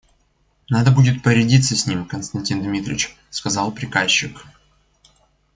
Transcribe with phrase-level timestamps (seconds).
[0.67, 4.47] Надо будет порядиться с ним, Константин Дмитрич,— сказал приказчик.